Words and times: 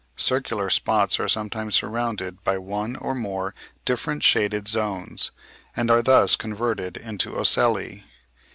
Circular 0.17 0.71
spots 0.71 1.19
are 1.19 1.27
sometimes 1.27 1.75
surrounded 1.75 2.43
by 2.43 2.57
one 2.57 2.95
or 2.95 3.13
more 3.13 3.53
differently 3.85 4.23
shaded 4.25 4.67
zones, 4.67 5.29
and 5.75 5.91
are 5.91 6.01
thus 6.01 6.35
converted 6.35 6.97
into 6.97 7.37
ocelli. 7.37 8.03